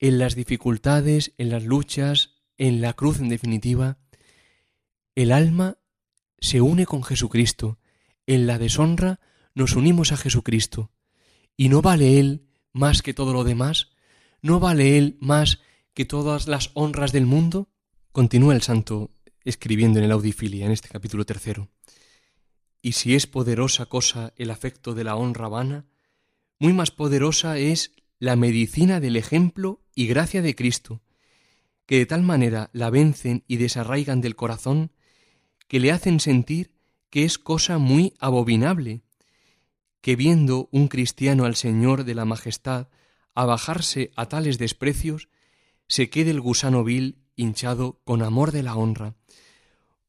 en 0.00 0.18
las 0.18 0.34
dificultades, 0.34 1.32
en 1.38 1.48
las 1.48 1.64
luchas, 1.64 2.34
en 2.58 2.82
la 2.82 2.92
cruz 2.92 3.20
en 3.20 3.30
definitiva, 3.30 3.96
el 5.14 5.32
alma 5.32 5.78
se 6.40 6.60
une 6.60 6.84
con 6.84 7.02
Jesucristo, 7.02 7.78
en 8.26 8.46
la 8.46 8.58
deshonra 8.58 9.18
nos 9.54 9.76
unimos 9.76 10.12
a 10.12 10.18
Jesucristo, 10.18 10.92
y 11.56 11.70
no 11.70 11.80
vale 11.80 12.20
Él 12.20 12.50
más 12.74 13.00
que 13.00 13.14
todo 13.14 13.32
lo 13.32 13.44
demás, 13.44 13.93
no 14.44 14.60
vale 14.60 14.98
Él 14.98 15.16
más 15.20 15.58
que 15.94 16.04
todas 16.04 16.48
las 16.48 16.70
honras 16.74 17.12
del 17.12 17.24
mundo. 17.24 17.70
Continúa 18.12 18.54
el 18.54 18.60
santo 18.60 19.10
escribiendo 19.42 19.98
en 19.98 20.04
el 20.04 20.12
Audifilia, 20.12 20.66
en 20.66 20.72
este 20.72 20.90
capítulo 20.90 21.24
tercero. 21.24 21.70
Y 22.82 22.92
si 22.92 23.14
es 23.14 23.26
poderosa 23.26 23.86
cosa 23.86 24.34
el 24.36 24.50
afecto 24.50 24.92
de 24.94 25.02
la 25.02 25.16
honra 25.16 25.48
vana, 25.48 25.86
muy 26.58 26.74
más 26.74 26.90
poderosa 26.90 27.56
es 27.56 27.94
la 28.18 28.36
medicina 28.36 29.00
del 29.00 29.16
ejemplo 29.16 29.80
y 29.94 30.08
gracia 30.08 30.42
de 30.42 30.54
Cristo, 30.54 31.00
que 31.86 31.96
de 31.96 32.04
tal 32.04 32.22
manera 32.22 32.68
la 32.74 32.90
vencen 32.90 33.44
y 33.48 33.56
desarraigan 33.56 34.20
del 34.20 34.36
corazón, 34.36 34.92
que 35.68 35.80
le 35.80 35.90
hacen 35.90 36.20
sentir 36.20 36.74
que 37.08 37.24
es 37.24 37.38
cosa 37.38 37.78
muy 37.78 38.12
abominable, 38.18 39.04
que 40.02 40.16
viendo 40.16 40.68
un 40.70 40.88
cristiano 40.88 41.46
al 41.46 41.56
Señor 41.56 42.04
de 42.04 42.14
la 42.14 42.26
Majestad 42.26 42.88
abajarse 43.34 44.10
a 44.16 44.26
tales 44.26 44.58
desprecios, 44.58 45.28
se 45.86 46.08
quede 46.10 46.30
el 46.30 46.40
gusano 46.40 46.84
vil 46.84 47.18
hinchado 47.36 48.00
con 48.04 48.22
amor 48.22 48.52
de 48.52 48.62
la 48.62 48.76
honra, 48.76 49.16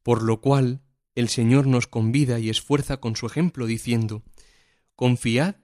por 0.04 0.22
lo 0.24 0.42
cual 0.42 0.82
el 1.16 1.30
Señor 1.30 1.66
nos 1.68 1.88
convida 1.88 2.40
y 2.40 2.50
esfuerza 2.50 2.98
con 2.98 3.16
su 3.16 3.26
ejemplo, 3.26 3.66
diciendo, 3.66 4.24
Confiad 4.96 5.56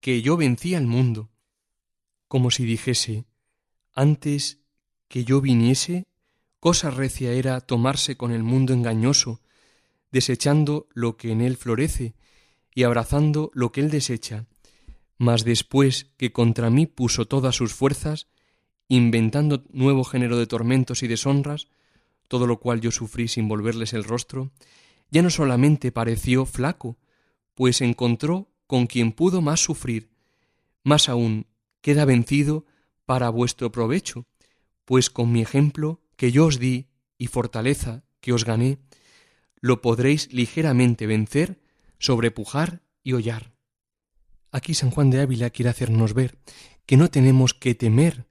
que 0.00 0.22
yo 0.22 0.36
vencí 0.36 0.74
al 0.74 0.86
mundo, 0.86 1.30
como 2.28 2.50
si 2.50 2.64
dijese, 2.64 3.24
antes 3.94 4.60
que 5.08 5.24
yo 5.24 5.40
viniese, 5.40 6.06
cosa 6.60 6.90
recia 6.90 7.32
era 7.32 7.60
tomarse 7.60 8.16
con 8.16 8.30
el 8.32 8.42
mundo 8.42 8.72
engañoso, 8.74 9.40
desechando 10.12 10.88
lo 10.92 11.16
que 11.16 11.32
en 11.32 11.40
él 11.40 11.56
florece 11.56 12.14
y 12.74 12.84
abrazando 12.84 13.50
lo 13.54 13.72
que 13.72 13.80
él 13.80 13.90
desecha, 13.90 14.46
mas 15.18 15.44
después 15.44 16.06
que 16.16 16.32
contra 16.32 16.70
mí 16.70 16.86
puso 16.86 17.26
todas 17.26 17.56
sus 17.56 17.74
fuerzas, 17.74 18.28
inventando 18.88 19.64
nuevo 19.70 20.04
género 20.04 20.38
de 20.38 20.46
tormentos 20.46 21.02
y 21.02 21.08
deshonras, 21.08 21.68
todo 22.28 22.46
lo 22.46 22.60
cual 22.60 22.80
yo 22.80 22.90
sufrí 22.90 23.28
sin 23.28 23.48
volverles 23.48 23.92
el 23.92 24.04
rostro, 24.04 24.50
ya 25.10 25.22
no 25.22 25.30
solamente 25.30 25.92
pareció 25.92 26.46
flaco, 26.46 26.96
pues 27.54 27.80
encontró 27.80 28.48
con 28.66 28.86
quien 28.86 29.12
pudo 29.12 29.40
más 29.42 29.60
sufrir, 29.60 30.10
más 30.84 31.08
aún 31.08 31.46
queda 31.80 32.04
vencido 32.04 32.64
para 33.04 33.30
vuestro 33.30 33.72
provecho, 33.72 34.26
pues 34.84 35.10
con 35.10 35.32
mi 35.32 35.42
ejemplo 35.42 36.00
que 36.16 36.30
yo 36.30 36.46
os 36.46 36.58
di 36.58 36.86
y 37.18 37.26
fortaleza 37.26 38.04
que 38.20 38.32
os 38.32 38.44
gané, 38.44 38.78
lo 39.60 39.82
podréis 39.82 40.32
ligeramente 40.32 41.06
vencer, 41.06 41.60
sobrepujar 41.98 42.82
y 43.02 43.14
hollar. 43.14 43.57
Aquí 44.50 44.74
San 44.74 44.90
Juan 44.90 45.10
de 45.10 45.20
Ávila 45.20 45.50
quiere 45.50 45.70
hacernos 45.70 46.14
ver 46.14 46.38
que 46.86 46.96
no 46.96 47.10
tenemos 47.10 47.54
que 47.54 47.74
temer, 47.74 48.26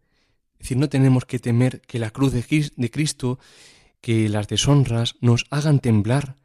es 0.53 0.59
decir, 0.59 0.77
no 0.77 0.89
tenemos 0.89 1.25
que 1.25 1.39
temer 1.39 1.81
que 1.81 1.99
la 1.99 2.09
cruz 2.09 2.33
de 2.33 2.89
Cristo, 2.89 3.39
que 4.01 4.29
las 4.29 4.47
deshonras 4.47 5.15
nos 5.21 5.45
hagan 5.51 5.79
temblar, 5.79 6.37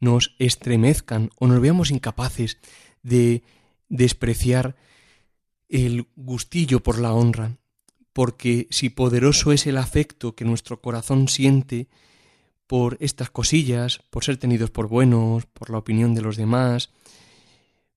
nos 0.00 0.34
estremezcan 0.38 1.30
o 1.38 1.46
nos 1.46 1.60
veamos 1.60 1.90
incapaces 1.90 2.58
de 3.02 3.42
despreciar 3.88 4.76
el 5.68 6.08
gustillo 6.16 6.82
por 6.82 6.98
la 6.98 7.12
honra, 7.12 7.58
porque 8.12 8.66
si 8.70 8.90
poderoso 8.90 9.52
es 9.52 9.66
el 9.66 9.76
afecto 9.76 10.34
que 10.34 10.44
nuestro 10.44 10.80
corazón 10.80 11.28
siente 11.28 11.88
por 12.66 12.96
estas 13.00 13.30
cosillas, 13.30 14.00
por 14.10 14.24
ser 14.24 14.36
tenidos 14.36 14.70
por 14.70 14.88
buenos, 14.88 15.46
por 15.46 15.70
la 15.70 15.78
opinión 15.78 16.14
de 16.14 16.22
los 16.22 16.36
demás, 16.36 16.90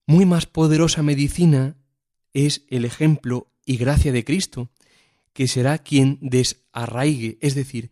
muy 0.06 0.26
más 0.26 0.46
poderosa 0.46 1.02
medicina 1.02 1.76
es 2.32 2.64
el 2.68 2.84
ejemplo 2.84 3.50
y 3.64 3.76
gracia 3.76 4.12
de 4.12 4.24
Cristo, 4.24 4.70
que 5.32 5.48
será 5.48 5.78
quien 5.78 6.18
desarraigue, 6.20 7.38
es 7.40 7.54
decir, 7.54 7.90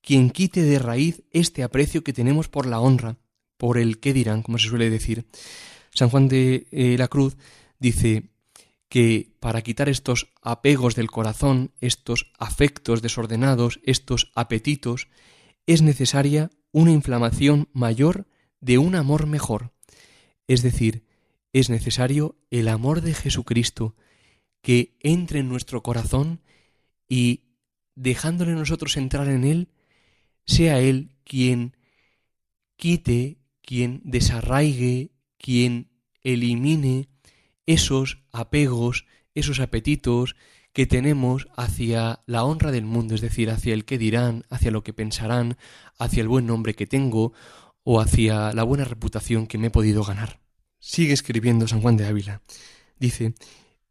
quien 0.00 0.30
quite 0.30 0.62
de 0.62 0.78
raíz 0.78 1.22
este 1.30 1.62
aprecio 1.62 2.02
que 2.02 2.12
tenemos 2.12 2.48
por 2.48 2.66
la 2.66 2.80
honra, 2.80 3.18
por 3.56 3.78
el 3.78 4.00
qué 4.00 4.12
dirán, 4.12 4.42
como 4.42 4.58
se 4.58 4.68
suele 4.68 4.90
decir. 4.90 5.26
San 5.92 6.08
Juan 6.08 6.28
de 6.28 6.66
eh, 6.70 6.96
la 6.98 7.08
Cruz 7.08 7.36
dice 7.78 8.30
que 8.88 9.32
para 9.38 9.62
quitar 9.62 9.88
estos 9.88 10.32
apegos 10.42 10.94
del 10.96 11.10
corazón, 11.10 11.72
estos 11.80 12.32
afectos 12.38 13.02
desordenados, 13.02 13.80
estos 13.84 14.32
apetitos, 14.34 15.08
es 15.66 15.82
necesaria 15.82 16.50
una 16.72 16.90
inflamación 16.90 17.68
mayor 17.72 18.26
de 18.60 18.78
un 18.78 18.94
amor 18.94 19.26
mejor. 19.26 19.72
Es 20.48 20.62
decir, 20.62 21.04
es 21.52 21.70
necesario 21.70 22.36
el 22.50 22.68
amor 22.68 23.00
de 23.00 23.14
Jesucristo 23.14 23.96
que 24.62 24.96
entre 25.00 25.40
en 25.40 25.48
nuestro 25.48 25.82
corazón 25.82 26.40
y, 27.08 27.44
dejándole 27.94 28.52
nosotros 28.52 28.96
entrar 28.96 29.28
en 29.28 29.44
él, 29.44 29.68
sea 30.46 30.80
Él 30.80 31.16
quien 31.24 31.76
quite, 32.76 33.38
quien 33.62 34.00
desarraigue, 34.04 35.12
quien 35.38 35.90
elimine 36.22 37.08
esos 37.66 38.22
apegos, 38.32 39.06
esos 39.34 39.60
apetitos 39.60 40.34
que 40.72 40.86
tenemos 40.86 41.48
hacia 41.56 42.20
la 42.26 42.44
honra 42.44 42.70
del 42.70 42.84
mundo, 42.84 43.14
es 43.14 43.20
decir, 43.20 43.50
hacia 43.50 43.74
el 43.74 43.84
que 43.84 43.98
dirán, 43.98 44.44
hacia 44.50 44.70
lo 44.70 44.82
que 44.82 44.92
pensarán, 44.92 45.56
hacia 45.98 46.20
el 46.20 46.28
buen 46.28 46.46
nombre 46.46 46.74
que 46.74 46.86
tengo 46.86 47.32
o 47.82 48.00
hacia 48.00 48.52
la 48.52 48.62
buena 48.62 48.84
reputación 48.84 49.46
que 49.46 49.58
me 49.58 49.68
he 49.68 49.70
podido 49.70 50.04
ganar. 50.04 50.39
Sigue 50.80 51.12
escribiendo 51.12 51.68
San 51.68 51.82
Juan 51.82 51.98
de 51.98 52.06
Ávila. 52.06 52.40
Dice, 52.98 53.34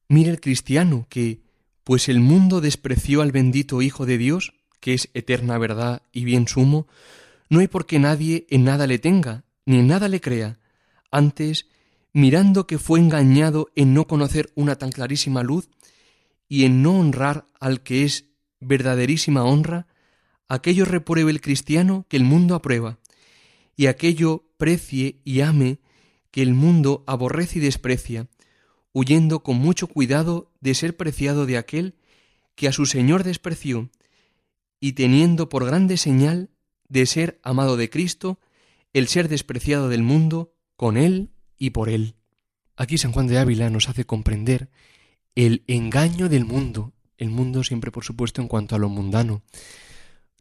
mire 0.08 0.31
el 0.31 0.41
cristiano 0.41 1.05
que, 1.08 1.39
pues 1.84 2.10
el 2.10 2.19
mundo 2.19 2.62
despreció 2.62 3.22
al 3.22 3.31
bendito 3.31 3.81
Hijo 3.81 4.08
de 4.08 4.17
Dios, 4.17 4.53
que 4.79 4.96
es 4.96 5.10
eterna 5.13 5.58
verdad 5.60 6.01
y 6.12 6.25
bien 6.25 6.48
sumo, 6.48 6.88
no 7.50 7.60
hay 7.60 7.67
por 7.67 7.86
qué 7.86 8.00
nadie 8.00 8.48
en 8.50 8.63
nada 8.63 8.88
le 8.88 9.00
tenga, 9.00 9.43
ni 9.65 9.79
en 9.79 9.88
nada 9.88 10.08
le 10.08 10.19
crea. 10.19 10.60
Antes, 11.12 11.67
mirando 12.12 12.65
que 12.65 12.79
fue 12.79 13.00
engañado 13.00 13.69
en 13.75 13.93
no 13.93 14.08
conocer 14.08 14.51
una 14.55 14.75
tan 14.75 14.91
clarísima 14.91 15.43
luz, 15.43 15.69
y 16.48 16.65
en 16.65 16.81
no 16.81 17.00
honrar 17.00 17.46
al 17.60 17.81
que 17.81 18.03
es 18.03 18.25
verdaderísima 18.60 19.43
honra, 19.43 19.88
aquello 20.48 20.86
repruebe 20.86 21.29
el 21.29 21.41
cristiano 21.41 22.05
que 22.10 22.17
el 22.17 22.24
mundo 22.24 22.55
aprueba, 22.55 22.98
y 23.75 23.86
aquello 23.86 24.46
precie 24.58 25.22
y 25.24 25.41
ame 25.41 25.79
que 26.31 26.41
el 26.41 26.53
mundo 26.53 27.03
aborrece 27.07 27.59
y 27.59 27.62
desprecia, 27.62 28.27
huyendo 28.93 29.43
con 29.43 29.57
mucho 29.57 29.88
cuidado 29.88 30.51
de 30.62 30.74
ser 30.75 30.98
preciado 30.98 31.45
de 31.45 31.57
aquel 31.57 31.95
que 32.55 32.67
a 32.67 32.71
su 32.71 32.86
Señor 32.86 33.24
despreció, 33.24 33.89
y 34.79 34.93
teniendo 34.93 35.50
por 35.50 35.65
grande 35.65 35.98
señal 35.98 36.50
de 36.88 37.05
ser 37.05 37.39
amado 37.43 37.77
de 37.77 37.89
Cristo, 37.89 38.39
el 38.93 39.08
ser 39.08 39.30
despreciado 39.30 39.89
del 39.89 40.03
mundo, 40.03 40.53
con 40.75 40.97
Él 40.97 41.32
y 41.58 41.71
por 41.71 41.89
Él. 41.89 42.15
Aquí 42.75 42.97
San 42.97 43.12
Juan 43.12 43.27
de 43.27 43.38
Ávila 43.38 43.69
nos 43.69 43.89
hace 43.89 44.06
comprender 44.06 44.69
el 45.36 45.63
engaño 45.67 46.30
del 46.30 46.45
mundo, 46.45 46.93
el 47.17 47.30
mundo 47.30 47.63
siempre 47.63 47.91
por 47.91 48.03
supuesto 48.03 48.41
en 48.41 48.47
cuanto 48.47 48.75
a 48.75 48.80
lo 48.80 48.89
mundano, 48.89 49.43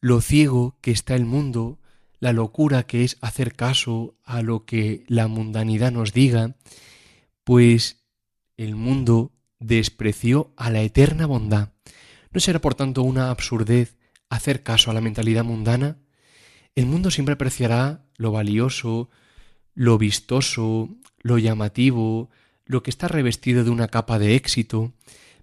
lo 0.01 0.21
ciego 0.21 0.77
que 0.81 0.93
está 0.93 1.17
el 1.17 1.25
mundo, 1.25 1.79
la 2.21 2.33
locura 2.33 2.85
que 2.85 3.05
es 3.05 3.17
hacer 3.21 3.55
caso 3.55 4.17
a 4.25 4.43
lo 4.43 4.65
que 4.65 5.05
la 5.07 5.29
mundanidad 5.29 5.93
nos 5.93 6.13
diga, 6.13 6.57
pues 7.45 8.05
el 8.57 8.75
mundo 8.75 9.33
despreció 9.59 10.53
a 10.57 10.71
la 10.71 10.83
eterna 10.83 11.27
bondad. 11.27 11.71
¿No 12.31 12.41
será 12.41 12.61
por 12.61 12.75
tanto 12.75 13.03
una 13.03 13.31
absurdez 13.31 13.97
hacer 14.29 14.63
caso 14.63 14.91
a 14.91 14.95
la 14.95 15.01
mentalidad 15.01 15.45
mundana, 15.45 15.99
el 16.75 16.87
mundo 16.87 17.11
siempre 17.11 17.35
apreciará 17.35 18.05
lo 18.17 18.31
valioso, 18.31 19.11
lo 19.75 19.99
vistoso, 19.99 20.89
lo 21.21 21.39
llamativo, 21.39 22.31
lo 22.67 22.83
que 22.83 22.91
está 22.91 23.09
revestido 23.09 23.65
de 23.65 23.71
una 23.71 23.89
capa 23.89 24.19
de 24.19 24.35
éxito, 24.35 24.93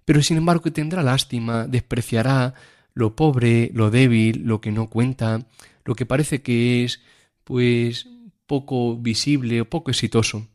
pero 0.04 0.22
sin 0.22 0.36
embargo 0.36 0.72
tendrá 0.72 1.02
lástima, 1.02 1.66
despreciará 1.66 2.54
lo 2.94 3.16
pobre, 3.16 3.70
lo 3.74 3.90
débil, 3.90 4.42
lo 4.44 4.60
que 4.60 4.72
no 4.72 4.88
cuenta, 4.88 5.46
lo 5.86 5.94
que 5.94 6.04
parece 6.04 6.42
que 6.42 6.84
es, 6.84 7.00
pues, 7.44 8.08
poco 8.46 8.96
visible 8.96 9.62
o 9.62 9.70
poco 9.70 9.90
exitoso. 9.90 10.46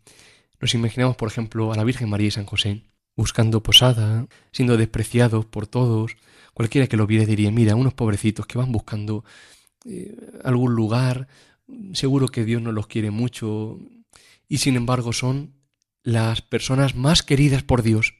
Nos 0.60 0.76
imaginamos, 0.76 1.16
por 1.16 1.30
ejemplo, 1.30 1.74
a 1.74 1.76
la 1.76 1.84
Virgen 1.84 2.10
María 2.10 2.28
y 2.28 2.32
San 2.32 2.46
José, 2.46 2.84
buscando 3.16 3.64
posada, 3.64 4.28
siendo 4.52 4.78
despreciados 4.78 5.46
por 5.46 5.66
todos, 5.66 6.16
Cualquiera 6.54 6.88
que 6.88 6.98
lo 6.98 7.08
viera 7.08 7.26
diría, 7.26 7.52
mira, 7.52 7.76
unos 7.76 7.94
pobrecitos 7.94 8.46
que 8.46 8.58
van 8.58 8.72
buscando 8.72 9.24
eh, 9.86 10.16
algún 10.44 10.76
lugar, 10.76 11.28
seguro 11.94 12.28
que 12.28 12.44
Dios 12.44 12.62
no 12.62 12.72
los 12.72 12.88
quiere 12.88 13.10
mucho, 13.10 13.80
y 14.48 14.58
sin 14.58 14.76
embargo 14.76 15.14
son 15.14 15.54
las 16.04 16.42
personas 16.42 16.96
más 16.96 17.24
queridas 17.24 17.64
por 17.64 17.84
Dios. 17.84 18.16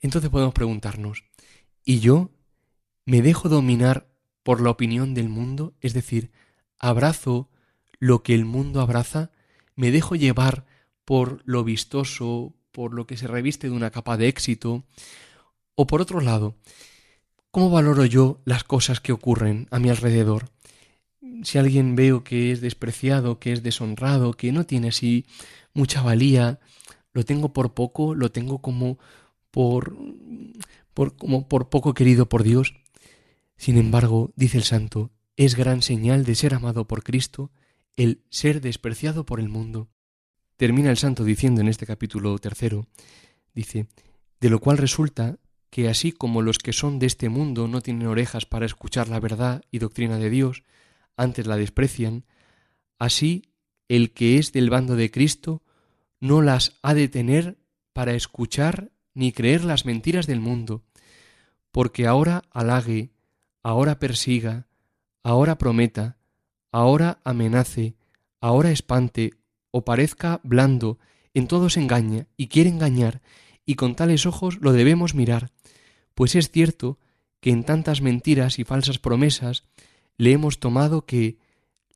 Entonces 0.00 0.30
podemos 0.30 0.54
preguntarnos, 0.54 1.24
¿y 1.84 1.98
yo 1.98 2.30
me 3.04 3.20
dejo 3.22 3.48
dominar 3.48 4.08
por 4.46 4.60
la 4.60 4.70
opinión 4.70 5.12
del 5.12 5.28
mundo? 5.28 5.74
Es 5.80 5.92
decir, 5.92 6.30
¿abrazo 6.78 7.50
lo 7.98 8.22
que 8.22 8.32
el 8.32 8.44
mundo 8.44 8.80
abraza? 8.80 9.32
¿Me 9.74 9.90
dejo 9.90 10.14
llevar 10.14 10.64
por 11.04 11.42
lo 11.44 11.64
vistoso, 11.64 12.54
por 12.70 12.94
lo 12.94 13.08
que 13.08 13.16
se 13.16 13.26
reviste 13.26 13.68
de 13.68 13.74
una 13.74 13.90
capa 13.90 14.16
de 14.16 14.28
éxito? 14.28 14.84
O 15.74 15.88
por 15.88 16.00
otro 16.00 16.20
lado, 16.20 16.54
¿Cómo 17.56 17.70
valoro 17.70 18.04
yo 18.04 18.42
las 18.44 18.64
cosas 18.64 19.00
que 19.00 19.12
ocurren 19.12 19.66
a 19.70 19.78
mi 19.78 19.88
alrededor? 19.88 20.50
Si 21.42 21.56
alguien 21.56 21.96
veo 21.96 22.22
que 22.22 22.52
es 22.52 22.60
despreciado, 22.60 23.38
que 23.38 23.54
es 23.54 23.62
deshonrado, 23.62 24.34
que 24.34 24.52
no 24.52 24.66
tiene 24.66 24.88
así 24.88 25.24
mucha 25.72 26.02
valía, 26.02 26.60
lo 27.14 27.24
tengo 27.24 27.54
por 27.54 27.72
poco, 27.72 28.14
lo 28.14 28.30
tengo 28.30 28.60
como 28.60 28.98
por, 29.50 29.96
por 30.92 31.16
como 31.16 31.48
por 31.48 31.70
poco 31.70 31.94
querido 31.94 32.28
por 32.28 32.42
Dios. 32.42 32.74
Sin 33.56 33.78
embargo, 33.78 34.32
dice 34.36 34.58
el 34.58 34.64
santo, 34.64 35.10
es 35.36 35.54
gran 35.54 35.82
señal 35.82 36.24
de 36.24 36.34
ser 36.34 36.54
amado 36.54 36.86
por 36.86 37.02
Cristo 37.02 37.50
el 37.96 38.22
ser 38.30 38.60
despreciado 38.60 39.24
por 39.24 39.40
el 39.40 39.48
mundo. 39.48 39.88
Termina 40.56 40.90
el 40.90 40.96
santo 40.96 41.24
diciendo 41.24 41.60
en 41.60 41.68
este 41.68 41.86
capítulo 41.86 42.38
tercero, 42.38 42.86
dice, 43.54 43.86
de 44.40 44.50
lo 44.50 44.60
cual 44.60 44.78
resulta 44.78 45.38
que 45.70 45.88
así 45.88 46.12
como 46.12 46.42
los 46.42 46.58
que 46.58 46.72
son 46.72 46.98
de 46.98 47.06
este 47.06 47.28
mundo 47.28 47.68
no 47.68 47.80
tienen 47.80 48.06
orejas 48.06 48.46
para 48.46 48.66
escuchar 48.66 49.08
la 49.08 49.20
verdad 49.20 49.62
y 49.70 49.78
doctrina 49.78 50.18
de 50.18 50.30
Dios, 50.30 50.62
antes 51.16 51.46
la 51.46 51.56
desprecian, 51.56 52.24
así 52.98 53.42
el 53.88 54.12
que 54.12 54.38
es 54.38 54.52
del 54.52 54.70
bando 54.70 54.96
de 54.96 55.10
Cristo 55.10 55.62
no 56.20 56.42
las 56.42 56.78
ha 56.82 56.94
de 56.94 57.08
tener 57.08 57.58
para 57.92 58.14
escuchar 58.14 58.90
ni 59.14 59.32
creer 59.32 59.64
las 59.64 59.86
mentiras 59.86 60.26
del 60.26 60.40
mundo, 60.40 60.84
porque 61.72 62.06
ahora 62.06 62.42
halague, 62.50 63.10
ahora 63.66 63.98
persiga, 63.98 64.68
ahora 65.24 65.58
prometa, 65.58 66.18
ahora 66.70 67.18
amenace, 67.24 67.96
ahora 68.40 68.70
espante, 68.70 69.32
o 69.72 69.84
parezca 69.84 70.40
blando, 70.44 71.00
en 71.34 71.48
todo 71.48 71.68
se 71.68 71.80
engaña 71.80 72.28
y 72.36 72.46
quiere 72.46 72.70
engañar, 72.70 73.22
y 73.64 73.74
con 73.74 73.96
tales 73.96 74.24
ojos 74.24 74.58
lo 74.60 74.72
debemos 74.72 75.16
mirar, 75.16 75.50
pues 76.14 76.36
es 76.36 76.52
cierto 76.52 77.00
que 77.40 77.50
en 77.50 77.64
tantas 77.64 78.02
mentiras 78.02 78.60
y 78.60 78.62
falsas 78.62 79.00
promesas 79.00 79.64
le 80.16 80.30
hemos 80.30 80.60
tomado 80.60 81.04
que 81.04 81.36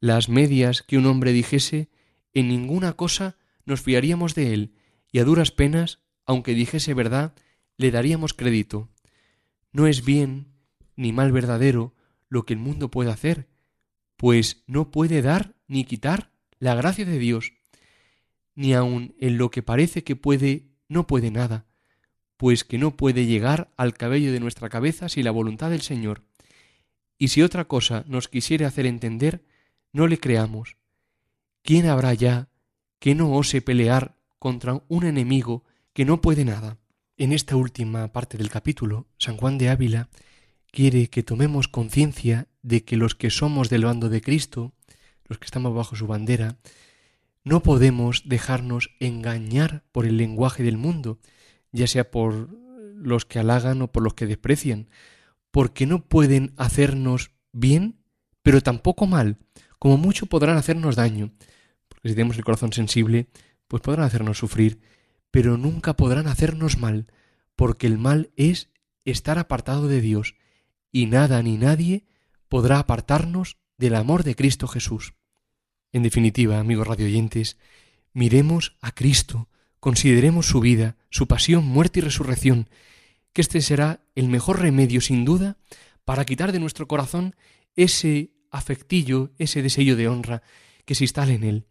las 0.01 0.29
medias 0.29 0.83
que 0.83 0.99
un 0.99 1.07
hombre 1.07 1.31
dijese, 1.31 1.89
en 2.35 2.49
ninguna 2.49 2.95
cosa 2.95 3.37
nos 3.65 3.81
fiaríamos 3.81 4.35
de 4.35 4.55
él, 4.55 4.75
y 5.13 5.21
a 5.21 5.25
duras 5.25 5.53
penas, 5.53 6.01
aunque 6.27 6.55
dijese 6.55 6.95
verdad, 6.95 7.33
le 7.77 7.93
daríamos 7.93 8.35
crédito. 8.35 8.89
No 9.71 9.87
es 9.87 10.05
bien 10.05 10.51
ni 11.01 11.13
mal 11.13 11.33
verdadero 11.33 11.95
lo 12.29 12.45
que 12.45 12.53
el 12.53 12.61
mundo 12.61 12.91
puede 12.91 13.11
hacer, 13.11 13.49
pues 14.19 14.65
no 14.67 14.91
puede 14.91 15.23
dar 15.23 15.55
ni 15.67 15.85
quitar 15.85 16.31
la 16.59 16.75
gracia 16.75 17.07
de 17.07 17.19
Dios, 17.19 17.55
ni 18.55 18.75
aun 18.75 19.15
en 19.19 19.39
lo 19.39 19.51
que 19.51 19.63
parece 19.63 20.05
que 20.05 20.15
puede, 20.15 20.67
no 20.89 21.07
puede 21.07 21.31
nada, 21.31 21.65
pues 22.37 22.65
que 22.65 22.77
no 22.77 22.99
puede 22.99 23.25
llegar 23.25 23.73
al 23.79 23.95
cabello 23.95 24.31
de 24.31 24.41
nuestra 24.41 24.69
cabeza 24.69 25.09
sin 25.09 25.25
la 25.25 25.31
voluntad 25.31 25.71
del 25.71 25.81
Señor. 25.81 26.23
Y 27.17 27.29
si 27.29 27.41
otra 27.41 27.65
cosa 27.65 28.05
nos 28.07 28.29
quisiere 28.29 28.67
hacer 28.67 28.85
entender, 28.85 29.43
no 29.95 30.07
le 30.07 30.19
creamos. 30.19 30.77
¿Quién 31.63 31.87
habrá 31.87 32.13
ya 32.13 32.51
que 32.99 33.15
no 33.15 33.33
ose 33.33 33.63
pelear 33.63 34.17
contra 34.39 34.83
un 34.89 35.05
enemigo 35.05 35.65
que 35.95 36.05
no 36.05 36.21
puede 36.21 36.45
nada? 36.45 36.77
En 37.17 37.33
esta 37.33 37.57
última 37.57 38.13
parte 38.13 38.37
del 38.37 38.51
capítulo, 38.51 39.07
San 39.17 39.39
Juan 39.39 39.57
de 39.57 39.71
Ávila 39.71 40.11
quiere 40.71 41.09
que 41.09 41.23
tomemos 41.23 41.69
conciencia 41.69 42.49
de 42.63 42.85
que 42.85 42.97
los 42.97 43.15
que 43.15 43.31
somos 43.31 43.71
del 43.71 43.85
bando 43.85 44.09
de 44.09 44.21
Cristo, 44.21 44.73
los 45.25 45.39
que 45.39 45.45
estamos 45.45 45.75
bajo 45.75 45.97
su 45.97 46.07
bandera, 46.07 46.59
no 47.45 47.63
podemos 47.63 48.23
dejarnos 48.27 48.91
engañar 49.01 49.85
por 49.93 50.07
el 50.07 50.17
lenguaje 50.17 50.63
del 50.63 50.77
mundo, 50.77 51.19
ya 51.73 51.87
sea 51.87 52.11
por 52.11 52.51
los 52.95 53.25
que 53.25 53.39
halagan 53.39 53.83
o 53.83 53.91
por 53.91 54.03
los 54.03 54.15
que 54.15 54.27
desprecian, 54.27 54.89
porque 55.51 55.87
no 55.87 56.07
pueden 56.07 56.53
hacernos 56.57 57.31
bien, 57.53 58.01
pero 58.43 58.61
tampoco 58.61 59.07
mal, 59.07 59.39
como 59.79 59.97
mucho 59.97 60.27
podrán 60.27 60.57
hacernos 60.57 60.97
daño, 60.97 61.33
porque 61.89 62.11
si 62.11 62.15
tenemos 62.15 62.37
el 62.37 62.45
corazón 62.45 62.73
sensible, 62.73 63.29
pues 63.69 63.83
podrán 63.83 64.05
hacernos 64.05 64.39
sufrir, 64.39 64.81
pero 65.31 65.57
nunca 65.57 65.95
podrán 65.97 66.27
hacernos 66.27 66.79
mal, 66.79 67.07
porque 67.57 67.87
el 67.87 67.99
mal 67.99 68.31
es 68.37 68.71
estar 69.05 69.39
apartado 69.39 69.89
de 69.89 70.01
Dios, 70.01 70.35
y 70.93 71.07
nada 71.07 71.43
ni 71.43 71.57
nadie 71.57 72.05
podrá 72.49 72.79
apartarnos 72.79 73.59
del 73.79 73.95
amor 73.95 74.25
de 74.25 74.35
Cristo 74.35 74.67
Jesús. 74.69 75.15
En 75.93 76.03
definitiva, 76.03 76.59
amigos 76.59 76.87
radioyentes, 76.87 77.57
miremos 78.13 78.77
a 78.81 78.93
Cristo, 78.93 79.49
consideremos 79.81 80.47
su 80.47 80.61
vida, 80.61 80.97
su 81.11 81.27
pasión, 81.27 81.65
muerte 81.65 82.01
y 82.01 82.03
resurrección, 82.03 82.69
que 83.33 83.41
este 83.41 83.61
será 83.61 84.05
el 84.15 84.29
mejor 84.29 84.61
remedio, 84.61 85.01
sin 85.01 85.25
duda, 85.25 85.57
para 86.05 86.25
quitar 86.25 86.53
de 86.53 86.61
nuestro 86.61 86.89
corazón 86.89 87.35
ese 87.77 88.33
afectillo, 88.51 89.31
ese 89.39 89.63
deseo 89.63 89.97
de 89.97 90.09
honra 90.09 90.43
que 90.85 90.95
se 90.95 91.05
instale 91.05 91.35
en 91.35 91.45
él. 91.45 91.67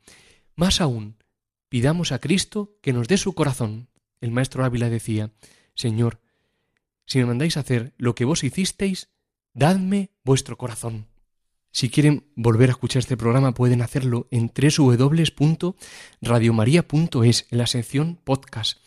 Más 0.55 0.81
aún, 0.81 1.17
pidamos 1.67 2.11
a 2.11 2.19
Cristo 2.19 2.77
que 2.81 2.93
nos 2.93 3.07
dé 3.07 3.17
su 3.17 3.33
corazón. 3.33 3.89
El 4.21 4.31
maestro 4.31 4.63
Ávila 4.63 4.89
decía, 4.89 5.31
Señor, 5.75 6.21
si 7.09 7.17
me 7.17 7.25
mandáis 7.25 7.57
hacer 7.57 7.91
lo 7.97 8.13
que 8.13 8.23
vos 8.23 8.43
hicisteis, 8.43 9.09
dadme 9.55 10.11
vuestro 10.23 10.59
corazón. 10.59 11.07
Si 11.71 11.89
quieren 11.89 12.27
volver 12.35 12.69
a 12.69 12.73
escuchar 12.73 12.99
este 12.99 13.17
programa 13.17 13.55
pueden 13.55 13.81
hacerlo 13.81 14.27
en 14.29 14.51
www.radiomaria.es 14.53 17.47
en 17.49 17.57
la 17.57 17.65
sección 17.65 18.19
podcast. 18.23 18.77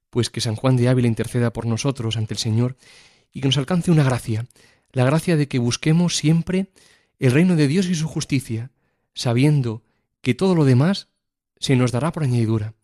Pues 0.09 0.31
que 0.31 0.41
San 0.41 0.57
Juan 0.57 0.79
de 0.79 0.89
Ávila 0.89 1.09
interceda 1.09 1.53
por 1.53 1.67
nosotros 1.67 2.17
ante 2.17 2.33
el 2.33 2.39
Señor 2.39 2.79
y 3.31 3.43
que 3.43 3.49
nos 3.49 3.59
alcance 3.59 3.91
una 3.91 4.05
gracia, 4.05 4.47
la 4.93 5.05
gracia 5.05 5.37
de 5.37 5.49
que 5.49 5.59
busquemos 5.59 6.17
siempre 6.17 6.71
el 7.21 7.33
reino 7.33 7.55
de 7.55 7.69
Dios 7.69 7.87
y 7.87 7.95
su 7.95 8.09
justicia, 8.09 8.73
sabiendo 9.15 9.83
que 10.23 10.35
todo 10.35 10.55
lo 10.55 10.65
demás 10.65 11.09
se 11.59 11.77
nos 11.77 11.93
dará 11.93 12.13
por 12.13 12.25
añadidura. 12.25 12.75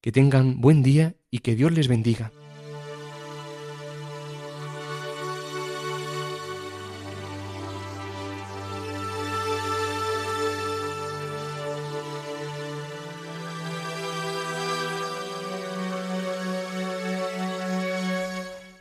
Que 0.00 0.10
tengan 0.10 0.60
buen 0.60 0.82
día 0.82 1.16
y 1.30 1.40
que 1.40 1.54
Dios 1.54 1.72
les 1.72 1.86
bendiga. 1.86 2.32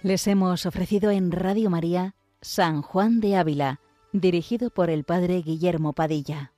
Les 0.01 0.25
hemos 0.27 0.65
ofrecido 0.65 1.11
en 1.11 1.33
Radio 1.33 1.69
María 1.69 2.15
San 2.41 2.81
Juan 2.81 3.19
de 3.19 3.35
Ávila, 3.35 3.81
dirigido 4.19 4.69
por 4.69 4.89
el 4.89 5.03
Padre 5.03 5.41
Guillermo 5.41 5.93
Padilla. 5.93 6.56